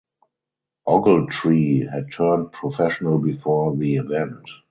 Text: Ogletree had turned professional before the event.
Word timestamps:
Ogletree 0.87 1.87
had 1.87 2.11
turned 2.11 2.51
professional 2.53 3.19
before 3.19 3.75
the 3.77 3.97
event. 3.97 4.41